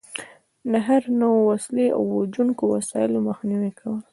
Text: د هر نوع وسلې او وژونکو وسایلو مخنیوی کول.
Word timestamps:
د 0.71 0.73
هر 0.87 1.03
نوع 1.21 1.39
وسلې 1.49 1.87
او 1.97 2.01
وژونکو 2.17 2.63
وسایلو 2.75 3.25
مخنیوی 3.29 3.71
کول. 3.79 4.01